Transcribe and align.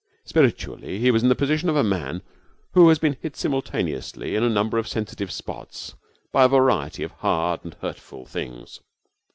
Spiritually, 0.25 0.97
he 0.97 1.11
was 1.11 1.21
in 1.21 1.29
the 1.29 1.35
position 1.35 1.69
of 1.69 1.75
a 1.75 1.83
man 1.83 2.23
who 2.73 2.89
has 2.89 2.97
been 2.97 3.17
hit 3.21 3.37
simultaneously 3.37 4.35
in 4.35 4.41
a 4.41 4.49
number 4.49 4.79
of 4.79 4.87
sensitive 4.87 5.31
spots 5.31 5.93
by 6.31 6.45
a 6.45 6.47
variety 6.47 7.03
of 7.03 7.11
hard 7.11 7.63
and 7.63 7.75
hurtful 7.81 8.25
things. 8.25 8.79